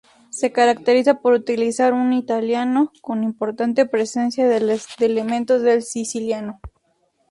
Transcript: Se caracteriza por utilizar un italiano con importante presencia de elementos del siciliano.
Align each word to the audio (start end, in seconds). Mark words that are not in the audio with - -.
Se 0.31 0.51
caracteriza 0.51 1.19
por 1.21 1.33
utilizar 1.33 1.93
un 1.93 2.11
italiano 2.13 2.91
con 3.03 3.23
importante 3.23 3.85
presencia 3.85 4.47
de 4.49 4.75
elementos 5.01 5.61
del 5.61 5.83
siciliano. 5.83 6.59